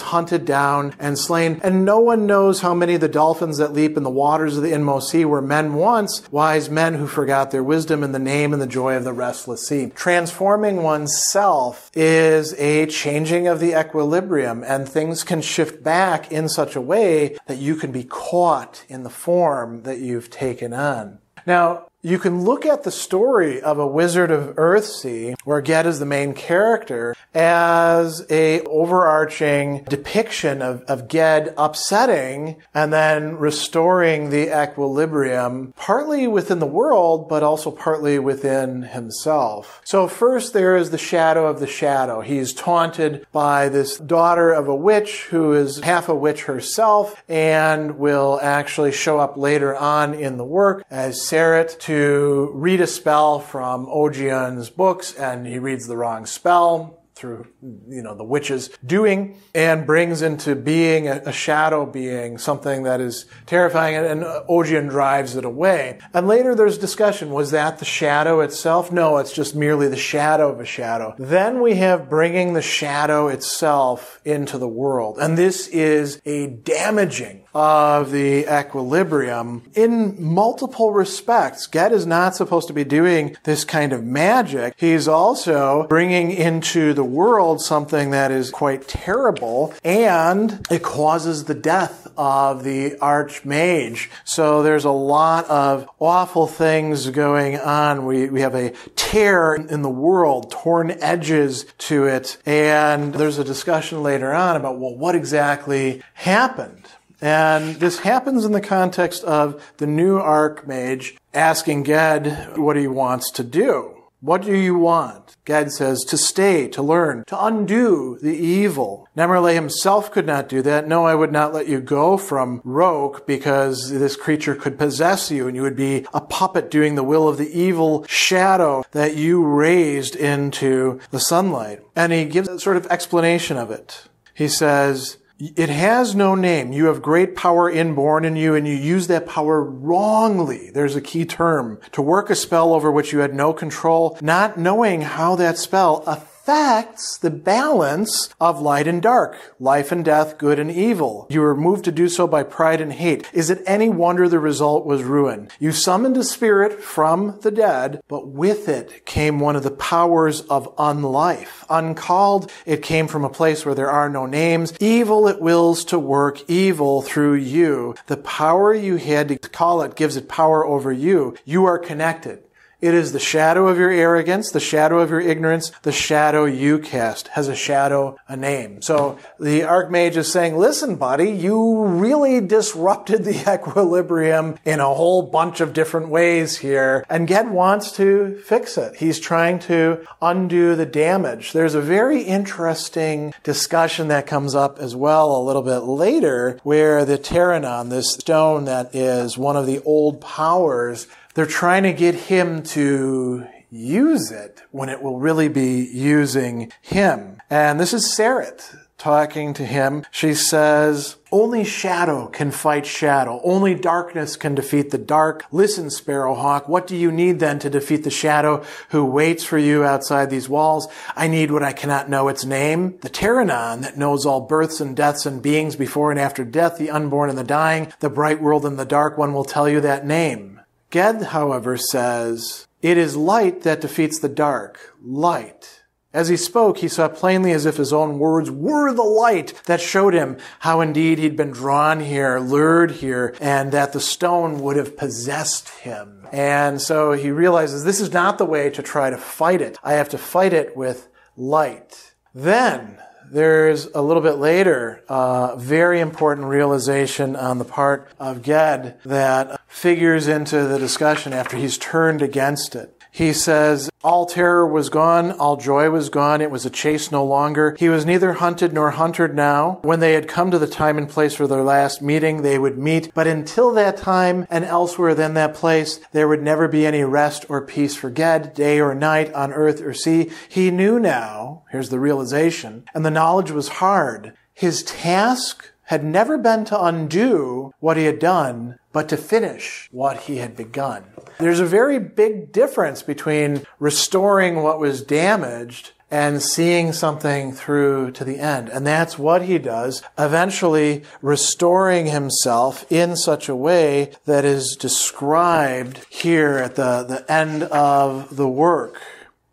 hunted 0.00 0.44
down 0.44 0.94
and 0.98 1.18
slain. 1.18 1.60
And 1.62 1.84
no 1.84 1.98
one 1.98 2.26
knows 2.26 2.60
how 2.60 2.74
many 2.74 2.94
of 2.94 3.00
the 3.00 3.08
dolphins 3.08 3.58
that 3.58 3.72
leap 3.72 3.96
in 3.96 4.02
the 4.02 4.10
waters 4.10 4.56
of 4.56 4.62
the 4.62 4.72
inmost 4.72 5.10
sea 5.10 5.24
were 5.24 5.42
men 5.42 5.74
once, 5.74 6.22
wise 6.30 6.70
men 6.70 6.94
who 6.94 7.06
forgot 7.06 7.50
their 7.50 7.64
wisdom 7.64 8.02
in 8.02 8.12
the 8.12 8.18
name 8.18 8.52
and 8.52 8.62
the 8.62 8.66
joy 8.66 8.96
of 8.96 9.04
the 9.04 9.12
restless 9.12 9.66
sea. 9.66 9.90
Transforming 9.94 10.82
oneself 11.24 11.90
is 11.94 12.54
a 12.58 12.86
changing 12.86 13.48
of 13.48 13.58
the 13.58 13.78
equilibrium 13.78 14.62
and 14.62 14.86
things 14.86 15.24
can 15.24 15.40
shift 15.40 15.82
back 15.82 16.30
in 16.30 16.48
such 16.48 16.76
a 16.76 16.80
way 16.80 17.36
that 17.46 17.56
you 17.56 17.74
can 17.76 17.90
be 17.90 18.04
caught 18.04 18.84
in 18.88 19.04
the 19.04 19.10
form 19.10 19.82
that 19.84 19.98
you've 19.98 20.28
taken 20.28 20.74
on. 20.74 21.18
Now, 21.46 21.86
you 22.04 22.18
can 22.18 22.44
look 22.44 22.66
at 22.66 22.82
the 22.82 22.90
story 22.90 23.62
of 23.62 23.78
a 23.78 23.86
Wizard 23.86 24.30
of 24.30 24.54
Earthsea, 24.56 25.36
where 25.44 25.62
Ged 25.62 25.86
is 25.86 26.00
the 26.00 26.04
main 26.04 26.34
character, 26.34 27.16
as 27.32 28.26
a 28.28 28.60
overarching 28.60 29.84
depiction 29.84 30.60
of, 30.60 30.82
of 30.82 31.08
Ged 31.08 31.54
upsetting 31.56 32.56
and 32.74 32.92
then 32.92 33.38
restoring 33.38 34.28
the 34.28 34.62
equilibrium, 34.62 35.72
partly 35.76 36.28
within 36.28 36.58
the 36.58 36.66
world, 36.66 37.26
but 37.26 37.42
also 37.42 37.70
partly 37.70 38.18
within 38.18 38.82
himself. 38.82 39.80
So 39.84 40.06
first 40.06 40.52
there 40.52 40.76
is 40.76 40.90
the 40.90 40.98
shadow 40.98 41.46
of 41.46 41.58
the 41.58 41.66
shadow. 41.66 42.20
He's 42.20 42.52
taunted 42.52 43.26
by 43.32 43.70
this 43.70 43.96
daughter 43.96 44.52
of 44.52 44.68
a 44.68 44.76
witch 44.76 45.24
who 45.30 45.54
is 45.54 45.80
half 45.80 46.10
a 46.10 46.14
witch 46.14 46.42
herself 46.42 47.24
and 47.30 47.98
will 47.98 48.38
actually 48.42 48.92
show 48.92 49.18
up 49.18 49.38
later 49.38 49.74
on 49.74 50.12
in 50.12 50.36
the 50.36 50.44
work 50.44 50.84
as 50.90 51.18
Serret 51.18 51.78
to 51.80 51.93
to 51.94 52.50
read 52.54 52.80
a 52.80 52.88
spell 52.88 53.38
from 53.38 53.86
Ogion's 53.86 54.68
books 54.68 55.14
and 55.14 55.46
he 55.46 55.60
reads 55.60 55.86
the 55.86 55.96
wrong 55.96 56.26
spell 56.26 57.03
through, 57.24 57.46
you 57.88 58.02
know, 58.02 58.14
the 58.14 58.22
witch's 58.22 58.68
doing 58.84 59.40
and 59.54 59.86
brings 59.86 60.20
into 60.20 60.54
being 60.54 61.08
a, 61.08 61.22
a 61.24 61.32
shadow 61.32 61.86
being, 61.86 62.36
something 62.36 62.82
that 62.82 63.00
is 63.00 63.24
terrifying, 63.46 63.94
and, 63.94 64.22
and 64.24 64.90
drives 64.90 65.36
it 65.36 65.44
away. 65.44 65.98
And 66.12 66.26
later 66.26 66.54
there's 66.54 66.76
discussion, 66.76 67.30
was 67.30 67.50
that 67.52 67.78
the 67.78 67.86
shadow 67.86 68.40
itself? 68.40 68.92
No, 68.92 69.16
it's 69.16 69.32
just 69.32 69.54
merely 69.54 69.88
the 69.88 69.96
shadow 69.96 70.50
of 70.50 70.60
a 70.60 70.66
shadow. 70.66 71.14
Then 71.18 71.62
we 71.62 71.76
have 71.76 72.10
bringing 72.10 72.52
the 72.52 72.60
shadow 72.60 73.28
itself 73.28 74.20
into 74.24 74.58
the 74.58 74.68
world. 74.68 75.16
And 75.18 75.38
this 75.38 75.66
is 75.68 76.20
a 76.26 76.48
damaging 76.48 77.44
of 77.54 78.10
the 78.10 78.44
equilibrium 78.52 79.62
in 79.74 80.22
multiple 80.22 80.92
respects. 80.92 81.68
Ged 81.68 81.92
is 81.92 82.04
not 82.04 82.34
supposed 82.34 82.66
to 82.66 82.74
be 82.74 82.84
doing 82.84 83.36
this 83.44 83.64
kind 83.64 83.92
of 83.92 84.04
magic. 84.04 84.74
He's 84.76 85.06
also 85.08 85.86
bringing 85.88 86.32
into 86.32 86.92
the 86.92 87.04
world 87.14 87.60
something 87.60 88.10
that 88.10 88.30
is 88.30 88.50
quite 88.50 88.88
terrible 88.88 89.72
and 89.84 90.66
it 90.70 90.82
causes 90.82 91.44
the 91.44 91.54
death 91.54 92.08
of 92.16 92.64
the 92.64 92.92
archmage. 93.00 94.08
So 94.24 94.62
there's 94.62 94.84
a 94.84 94.90
lot 94.90 95.48
of 95.48 95.88
awful 95.98 96.46
things 96.46 97.08
going 97.10 97.58
on. 97.58 98.04
We, 98.04 98.28
we 98.28 98.40
have 98.40 98.54
a 98.54 98.70
tear 98.96 99.54
in 99.54 99.82
the 99.82 99.90
world, 99.90 100.50
torn 100.50 100.90
edges 100.90 101.66
to 101.78 102.04
it. 102.04 102.38
And 102.46 103.14
there's 103.14 103.38
a 103.38 103.44
discussion 103.44 104.02
later 104.02 104.32
on 104.32 104.56
about, 104.56 104.78
well, 104.78 104.96
what 104.96 105.14
exactly 105.14 106.02
happened? 106.14 106.86
And 107.20 107.76
this 107.76 108.00
happens 108.00 108.44
in 108.44 108.52
the 108.52 108.60
context 108.60 109.24
of 109.24 109.72
the 109.78 109.86
new 109.86 110.18
Archmage 110.18 111.16
asking 111.32 111.84
Ged 111.84 112.58
what 112.58 112.76
he 112.76 112.86
wants 112.86 113.30
to 113.32 113.42
do. 113.42 113.96
What 114.20 114.42
do 114.42 114.54
you 114.54 114.74
want? 114.74 115.23
Ged 115.46 115.72
says, 115.72 116.00
to 116.04 116.16
stay, 116.16 116.68
to 116.68 116.82
learn, 116.82 117.24
to 117.26 117.44
undo 117.44 118.18
the 118.22 118.34
evil. 118.34 119.08
Nemerle 119.16 119.54
himself 119.54 120.10
could 120.10 120.26
not 120.26 120.48
do 120.48 120.62
that. 120.62 120.88
No, 120.88 121.04
I 121.04 121.14
would 121.14 121.32
not 121.32 121.52
let 121.52 121.68
you 121.68 121.80
go 121.80 122.16
from 122.16 122.62
Roke 122.64 123.26
because 123.26 123.90
this 123.90 124.16
creature 124.16 124.54
could 124.54 124.78
possess 124.78 125.30
you 125.30 125.46
and 125.46 125.54
you 125.54 125.62
would 125.62 125.76
be 125.76 126.06
a 126.14 126.20
puppet 126.20 126.70
doing 126.70 126.94
the 126.94 127.04
will 127.04 127.28
of 127.28 127.36
the 127.36 127.50
evil 127.50 128.06
shadow 128.08 128.84
that 128.92 129.16
you 129.16 129.44
raised 129.44 130.16
into 130.16 130.98
the 131.10 131.20
sunlight. 131.20 131.82
And 131.94 132.12
he 132.12 132.24
gives 132.24 132.48
a 132.48 132.58
sort 132.58 132.76
of 132.76 132.86
explanation 132.86 133.56
of 133.56 133.70
it. 133.70 134.08
He 134.32 134.48
says, 134.48 135.18
it 135.38 135.68
has 135.68 136.14
no 136.14 136.34
name. 136.34 136.72
You 136.72 136.86
have 136.86 137.02
great 137.02 137.34
power 137.34 137.70
inborn 137.70 138.24
in 138.24 138.36
you 138.36 138.54
and 138.54 138.66
you 138.68 138.74
use 138.74 139.08
that 139.08 139.26
power 139.26 139.62
wrongly. 139.62 140.70
There's 140.70 140.96
a 140.96 141.00
key 141.00 141.24
term. 141.24 141.80
To 141.92 142.02
work 142.02 142.30
a 142.30 142.34
spell 142.36 142.72
over 142.72 142.90
which 142.90 143.12
you 143.12 143.18
had 143.18 143.34
no 143.34 143.52
control, 143.52 144.16
not 144.20 144.58
knowing 144.58 145.00
how 145.00 145.36
that 145.36 145.58
spell 145.58 146.04
affects 146.06 146.33
affects 146.44 147.16
the 147.16 147.30
balance 147.30 148.28
of 148.38 148.60
light 148.60 148.86
and 148.86 149.00
dark, 149.00 149.54
life 149.58 149.90
and 149.90 150.04
death, 150.04 150.36
good 150.36 150.58
and 150.58 150.70
evil. 150.70 151.26
You 151.30 151.40
were 151.40 151.56
moved 151.56 151.86
to 151.86 151.92
do 151.92 152.06
so 152.06 152.26
by 152.26 152.42
pride 152.42 152.82
and 152.82 152.92
hate. 152.92 153.26
Is 153.32 153.48
it 153.48 153.62
any 153.66 153.88
wonder 153.88 154.28
the 154.28 154.38
result 154.38 154.84
was 154.84 155.02
ruin? 155.02 155.48
You 155.58 155.72
summoned 155.72 156.18
a 156.18 156.22
spirit 156.22 156.82
from 156.82 157.38
the 157.40 157.50
dead, 157.50 158.02
but 158.08 158.28
with 158.28 158.68
it 158.68 159.06
came 159.06 159.40
one 159.40 159.56
of 159.56 159.62
the 159.62 159.70
powers 159.70 160.42
of 160.42 160.76
unlife. 160.76 161.64
Uncalled, 161.70 162.52
it 162.66 162.82
came 162.82 163.08
from 163.08 163.24
a 163.24 163.30
place 163.30 163.64
where 163.64 163.74
there 163.74 163.90
are 163.90 164.10
no 164.10 164.26
names. 164.26 164.74
Evil 164.80 165.26
it 165.26 165.40
wills 165.40 165.82
to 165.86 165.98
work 165.98 166.42
evil 166.46 167.00
through 167.00 167.36
you. 167.36 167.94
The 168.06 168.18
power 168.18 168.74
you 168.74 168.96
had 168.96 169.28
to 169.28 169.38
call 169.38 169.80
it 169.80 169.96
gives 169.96 170.18
it 170.18 170.28
power 170.28 170.66
over 170.66 170.92
you. 170.92 171.36
You 171.46 171.64
are 171.64 171.78
connected. 171.78 172.43
It 172.84 172.92
is 172.92 173.12
the 173.12 173.18
shadow 173.18 173.68
of 173.68 173.78
your 173.78 173.88
arrogance, 173.88 174.50
the 174.50 174.60
shadow 174.60 174.98
of 174.98 175.08
your 175.08 175.22
ignorance, 175.22 175.70
the 175.84 175.90
shadow 175.90 176.44
you 176.44 176.78
cast. 176.78 177.28
Has 177.28 177.48
a 177.48 177.56
shadow 177.56 178.18
a 178.28 178.36
name? 178.36 178.82
So 178.82 179.18
the 179.40 179.62
Archmage 179.62 180.16
is 180.16 180.30
saying, 180.30 180.58
listen, 180.58 180.96
buddy, 180.96 181.30
you 181.30 181.82
really 181.86 182.42
disrupted 182.42 183.24
the 183.24 183.40
equilibrium 183.54 184.58
in 184.66 184.80
a 184.80 184.92
whole 184.92 185.22
bunch 185.22 185.62
of 185.62 185.72
different 185.72 186.10
ways 186.10 186.58
here. 186.58 187.06
And 187.08 187.26
Ged 187.26 187.48
wants 187.48 187.90
to 187.92 188.38
fix 188.44 188.76
it. 188.76 188.96
He's 188.96 189.18
trying 189.18 189.60
to 189.60 190.06
undo 190.20 190.76
the 190.76 190.84
damage. 190.84 191.54
There's 191.54 191.74
a 191.74 191.80
very 191.80 192.20
interesting 192.20 193.32
discussion 193.42 194.08
that 194.08 194.26
comes 194.26 194.54
up 194.54 194.78
as 194.78 194.94
well 194.94 195.34
a 195.34 195.42
little 195.42 195.62
bit 195.62 195.84
later 195.84 196.60
where 196.64 197.06
the 197.06 197.16
Terrenon, 197.16 197.88
this 197.88 198.12
stone 198.12 198.66
that 198.66 198.94
is 198.94 199.38
one 199.38 199.56
of 199.56 199.64
the 199.64 199.80
old 199.84 200.20
powers, 200.20 201.06
they're 201.34 201.46
trying 201.46 201.82
to 201.82 201.92
get 201.92 202.14
him 202.14 202.62
to 202.62 203.46
use 203.70 204.30
it 204.30 204.62
when 204.70 204.88
it 204.88 205.02
will 205.02 205.18
really 205.18 205.48
be 205.48 205.84
using 205.84 206.72
him. 206.80 207.40
And 207.50 207.78
this 207.78 207.92
is 207.92 208.06
Serret 208.06 208.76
talking 208.96 209.52
to 209.52 209.66
him. 209.66 210.04
She 210.10 210.32
says, 210.32 211.16
only 211.32 211.64
shadow 211.64 212.28
can 212.28 212.52
fight 212.52 212.86
shadow. 212.86 213.40
Only 213.42 213.74
darkness 213.74 214.36
can 214.36 214.54
defeat 214.54 214.90
the 214.90 214.98
dark. 214.98 215.44
Listen, 215.50 215.86
Sparrowhawk, 215.86 216.68
what 216.68 216.86
do 216.86 216.96
you 216.96 217.10
need 217.10 217.40
then 217.40 217.58
to 217.58 217.68
defeat 217.68 218.04
the 218.04 218.10
shadow 218.10 218.64
who 218.90 219.04
waits 219.04 219.42
for 219.42 219.58
you 219.58 219.82
outside 219.82 220.30
these 220.30 220.48
walls? 220.48 220.86
I 221.16 221.26
need 221.26 221.50
what 221.50 221.64
I 221.64 221.72
cannot 221.72 222.08
know 222.08 222.28
its 222.28 222.44
name. 222.44 222.96
The 223.00 223.10
Terrenon 223.10 223.82
that 223.82 223.98
knows 223.98 224.24
all 224.24 224.42
births 224.42 224.80
and 224.80 224.96
deaths 224.96 225.26
and 225.26 225.42
beings 225.42 225.74
before 225.74 226.12
and 226.12 226.20
after 226.20 226.44
death, 226.44 226.78
the 226.78 226.90
unborn 226.90 227.28
and 227.28 227.38
the 227.38 227.44
dying, 227.44 227.92
the 227.98 228.08
bright 228.08 228.40
world 228.40 228.64
and 228.64 228.78
the 228.78 228.86
dark 228.86 229.18
one 229.18 229.34
will 229.34 229.44
tell 229.44 229.68
you 229.68 229.80
that 229.80 230.06
name. 230.06 230.53
Ged, 230.94 231.22
however, 231.22 231.76
says, 231.76 232.68
It 232.80 232.96
is 232.96 233.16
light 233.16 233.62
that 233.62 233.80
defeats 233.80 234.20
the 234.20 234.28
dark. 234.28 234.78
Light. 235.02 235.82
As 236.12 236.28
he 236.28 236.36
spoke, 236.36 236.78
he 236.78 236.86
saw 236.86 237.08
plainly 237.08 237.50
as 237.50 237.66
if 237.66 237.78
his 237.78 237.92
own 237.92 238.20
words 238.20 238.48
were 238.48 238.92
the 238.92 239.02
light 239.02 239.60
that 239.64 239.80
showed 239.80 240.14
him 240.14 240.38
how 240.60 240.80
indeed 240.80 241.18
he'd 241.18 241.36
been 241.36 241.50
drawn 241.50 241.98
here, 241.98 242.38
lured 242.38 242.92
here, 242.92 243.34
and 243.40 243.72
that 243.72 243.92
the 243.92 243.98
stone 243.98 244.60
would 244.60 244.76
have 244.76 244.96
possessed 244.96 245.68
him. 245.80 246.28
And 246.30 246.80
so 246.80 247.10
he 247.10 247.32
realizes 247.32 247.82
this 247.82 247.98
is 247.98 248.12
not 248.12 248.38
the 248.38 248.46
way 248.46 248.70
to 248.70 248.80
try 248.80 249.10
to 249.10 249.18
fight 249.18 249.60
it. 249.62 249.76
I 249.82 249.94
have 249.94 250.10
to 250.10 250.18
fight 250.18 250.52
it 250.52 250.76
with 250.76 251.08
light. 251.36 252.14
Then 252.32 253.02
there's 253.30 253.86
a 253.86 254.02
little 254.02 254.22
bit 254.22 254.36
later 254.36 255.02
a 255.08 255.12
uh, 255.12 255.56
very 255.56 256.00
important 256.00 256.46
realization 256.46 257.36
on 257.36 257.58
the 257.58 257.64
part 257.64 258.10
of 258.18 258.42
Ged 258.42 258.98
that 259.04 259.60
figures 259.68 260.28
into 260.28 260.64
the 260.66 260.78
discussion 260.78 261.32
after 261.32 261.56
he's 261.56 261.78
turned 261.78 262.22
against 262.22 262.74
it. 262.74 262.93
He 263.14 263.32
says, 263.32 263.90
All 264.02 264.26
terror 264.26 264.66
was 264.66 264.88
gone, 264.88 265.30
all 265.30 265.56
joy 265.56 265.88
was 265.88 266.08
gone, 266.08 266.40
it 266.40 266.50
was 266.50 266.66
a 266.66 266.70
chase 266.70 267.12
no 267.12 267.24
longer. 267.24 267.76
He 267.78 267.88
was 267.88 268.04
neither 268.04 268.32
hunted 268.32 268.72
nor 268.72 268.90
hunted 268.90 269.36
now. 269.36 269.78
When 269.82 270.00
they 270.00 270.14
had 270.14 270.26
come 270.26 270.50
to 270.50 270.58
the 270.58 270.66
time 270.66 270.98
and 270.98 271.08
place 271.08 271.36
for 271.36 271.46
their 271.46 271.62
last 271.62 272.02
meeting, 272.02 272.42
they 272.42 272.58
would 272.58 272.76
meet. 272.76 273.14
But 273.14 273.28
until 273.28 273.72
that 273.74 273.96
time 273.96 274.48
and 274.50 274.64
elsewhere 274.64 275.14
than 275.14 275.34
that 275.34 275.54
place, 275.54 276.00
there 276.10 276.26
would 276.26 276.42
never 276.42 276.66
be 276.66 276.84
any 276.84 277.04
rest 277.04 277.46
or 277.48 277.64
peace 277.64 277.94
for 277.94 278.10
Ged, 278.10 278.52
day 278.52 278.80
or 278.80 278.96
night, 278.96 279.32
on 279.32 279.52
earth 279.52 279.80
or 279.80 279.94
sea. 279.94 280.32
He 280.48 280.72
knew 280.72 280.98
now, 280.98 281.62
here's 281.70 281.90
the 281.90 282.00
realization, 282.00 282.82
and 282.96 283.06
the 283.06 283.12
knowledge 283.12 283.52
was 283.52 283.78
hard. 283.78 284.32
His 284.52 284.82
task 284.82 285.70
had 285.84 286.02
never 286.02 286.36
been 286.36 286.64
to 286.64 286.82
undo 286.82 287.72
what 287.78 287.96
he 287.96 288.06
had 288.06 288.18
done, 288.18 288.78
but 288.94 289.08
to 289.08 289.16
finish 289.18 289.88
what 289.90 290.22
he 290.22 290.36
had 290.36 290.56
begun. 290.56 291.04
There's 291.38 291.60
a 291.60 291.66
very 291.66 291.98
big 291.98 292.52
difference 292.52 293.02
between 293.02 293.66
restoring 293.80 294.62
what 294.62 294.78
was 294.78 295.02
damaged 295.02 295.90
and 296.12 296.40
seeing 296.40 296.92
something 296.92 297.52
through 297.52 298.12
to 298.12 298.24
the 298.24 298.38
end. 298.38 298.68
And 298.68 298.86
that's 298.86 299.18
what 299.18 299.42
he 299.42 299.58
does, 299.58 300.00
eventually 300.16 301.02
restoring 301.20 302.06
himself 302.06 302.90
in 302.90 303.16
such 303.16 303.48
a 303.48 303.56
way 303.56 304.12
that 304.26 304.44
is 304.44 304.76
described 304.78 306.06
here 306.08 306.58
at 306.58 306.76
the, 306.76 307.02
the 307.02 307.30
end 307.30 307.64
of 307.64 308.36
the 308.36 308.48
work. 308.48 309.00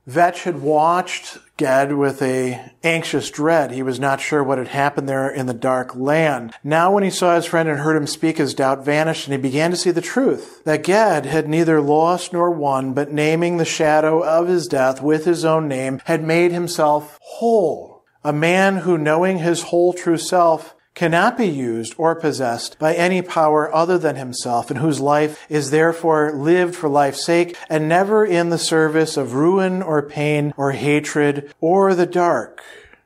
Vetch 0.06 0.44
had 0.44 0.62
watched 0.62 1.40
Ged 1.62 1.94
with 1.94 2.24
a 2.24 2.72
anxious 2.84 3.30
dread. 3.30 3.70
He 3.70 3.84
was 3.84 4.00
not 4.00 4.20
sure 4.20 4.44
what 4.44 4.58
had 4.58 4.70
happened 4.70 5.08
there 5.08 5.30
in 5.30 5.46
the 5.46 5.54
dark 5.54 5.96
land. 5.96 6.56
Now 6.64 6.92
when 6.92 7.04
he 7.04 7.12
saw 7.12 7.36
his 7.36 7.46
friend 7.46 7.70
and 7.70 7.82
heard 7.82 7.96
him 7.96 8.08
speak, 8.08 8.40
his 8.40 8.56
doubt 8.56 8.84
vanished 8.84 9.28
and 9.28 9.36
he 9.36 9.40
began 9.40 9.70
to 9.70 9.78
see 9.78 9.92
the 9.92 10.02
truth. 10.02 10.64
That 10.64 10.84
Ged 10.84 11.28
had 11.28 11.48
neither 11.48 11.80
lost 11.80 12.34
nor 12.34 12.50
won, 12.50 12.94
but 12.94 13.12
naming 13.12 13.58
the 13.58 13.66
shadow 13.66 14.24
of 14.24 14.48
his 14.48 14.68
death 14.68 15.04
with 15.04 15.26
his 15.26 15.46
own 15.46 15.68
name, 15.68 16.02
had 16.06 16.24
made 16.24 16.52
himself 16.52 17.20
whole. 17.22 18.06
A 18.24 18.34
man 18.34 18.78
who, 18.78 18.98
knowing 18.98 19.38
his 19.38 19.62
whole 19.62 19.94
true 19.94 20.18
self, 20.18 20.74
cannot 20.94 21.38
be 21.38 21.48
used 21.48 21.96
or 21.98 22.16
possessed 22.16 22.78
by 22.78 22.94
any 22.94 23.22
power 23.22 23.74
other 23.74 23.98
than 23.98 24.16
himself, 24.16 24.70
and 24.70 24.80
whose 24.80 25.00
life 25.00 25.46
is 25.50 25.72
therefore 25.72 26.34
lived 26.34 26.76
for 26.76 26.90
life's 26.90 27.26
sake 27.26 27.56
and 27.70 27.88
never 27.88 28.26
in 28.26 28.50
the 28.50 28.58
service 28.58 29.18
of 29.18 29.34
ruin 29.34 29.82
or 29.82 30.02
pain 30.02 30.54
or 30.58 30.72
hatred 30.72 31.54
or 31.60 31.96
the 31.96 32.06
dark. 32.06 32.62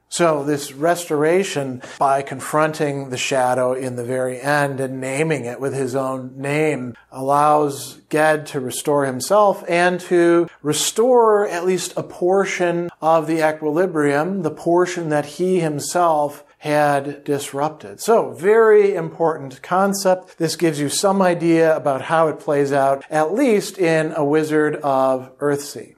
So 0.07 0.45
this 0.45 0.71
restoration 0.71 1.81
by 1.99 2.21
confronting 2.21 3.09
the 3.09 3.17
shadow 3.17 3.73
in 3.73 3.97
the 3.97 4.03
very 4.05 4.39
end 4.39 4.79
and 4.79 5.01
naming 5.01 5.43
it 5.43 5.59
with 5.59 5.73
his 5.73 5.93
own 5.93 6.31
name 6.37 6.95
allows 7.11 7.99
Ged 8.09 8.45
to 8.47 8.61
restore 8.61 9.05
himself 9.05 9.65
and 9.67 9.99
to 10.01 10.47
restore 10.61 11.49
at 11.49 11.65
least 11.65 11.95
a 11.97 12.03
portion 12.03 12.89
of 13.01 13.27
the 13.27 13.45
equilibrium, 13.45 14.43
the 14.43 14.51
portion 14.51 15.09
that 15.09 15.25
he 15.25 15.59
himself 15.59 16.44
had 16.65 17.23
disrupted. 17.23 18.01
So, 18.01 18.31
very 18.31 18.95
important 18.95 19.61
concept. 19.61 20.39
This 20.39 20.55
gives 20.55 20.79
you 20.79 20.89
some 20.89 21.21
idea 21.21 21.75
about 21.75 22.01
how 22.03 22.27
it 22.27 22.39
plays 22.39 22.71
out, 22.73 23.05
at 23.09 23.33
least 23.33 23.77
in 23.77 24.11
A 24.15 24.25
Wizard 24.25 24.77
of 24.77 25.37
Earthsea. 25.37 25.93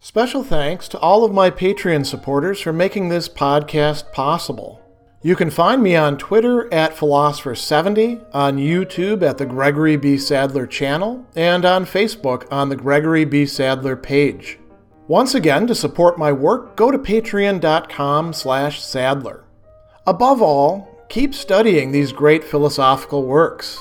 Special 0.00 0.44
thanks 0.44 0.86
to 0.88 0.98
all 0.98 1.24
of 1.24 1.32
my 1.32 1.50
Patreon 1.50 2.04
supporters 2.04 2.60
for 2.60 2.74
making 2.74 3.08
this 3.08 3.26
podcast 3.26 4.12
possible. 4.12 4.82
You 5.22 5.34
can 5.34 5.48
find 5.48 5.82
me 5.82 5.96
on 5.96 6.18
Twitter 6.18 6.70
at 6.70 6.94
Philosopher70, 6.94 8.22
on 8.34 8.58
YouTube 8.58 9.22
at 9.22 9.38
the 9.38 9.46
Gregory 9.46 9.96
B. 9.96 10.18
Sadler 10.18 10.66
channel, 10.66 11.26
and 11.34 11.64
on 11.64 11.86
Facebook 11.86 12.46
on 12.52 12.68
the 12.68 12.76
Gregory 12.76 13.24
B. 13.24 13.46
Sadler 13.46 13.96
page. 13.96 14.58
Once 15.08 15.34
again, 15.34 15.66
to 15.66 15.74
support 15.74 16.18
my 16.18 16.30
work, 16.30 16.76
go 16.76 16.90
to 16.90 16.98
patreon.com 16.98 18.34
slash 18.34 18.82
sadler. 18.82 19.43
Above 20.06 20.42
all, 20.42 21.06
keep 21.08 21.34
studying 21.34 21.90
these 21.90 22.12
great 22.12 22.44
philosophical 22.44 23.22
works. 23.22 23.78